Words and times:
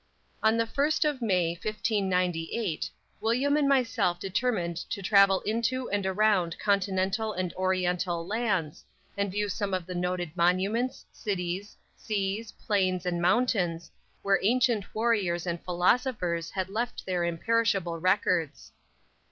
On 0.41 0.57
the 0.57 0.65
first 0.65 1.05
of 1.05 1.21
May, 1.21 1.51
1598, 1.51 2.89
William 3.19 3.55
and 3.55 3.69
myself 3.69 4.19
determined 4.19 4.77
to 4.77 4.99
travel 4.99 5.41
into 5.41 5.91
and 5.91 6.07
around 6.07 6.57
continental 6.57 7.33
and 7.33 7.53
oriental 7.53 8.25
lands, 8.25 8.83
and 9.15 9.31
view 9.31 9.47
some 9.47 9.75
of 9.75 9.85
the 9.85 9.93
noted 9.93 10.31
monuments, 10.35 11.05
cities, 11.11 11.77
seas, 11.95 12.51
plains 12.53 13.05
and 13.05 13.21
mountains, 13.21 13.91
where 14.23 14.39
ancient 14.41 14.85
warriors 14.95 15.45
and 15.45 15.63
philosophers 15.63 16.49
had 16.49 16.69
left 16.69 17.05
their 17.05 17.23
imperishable 17.23 17.99
records. 17.99 18.71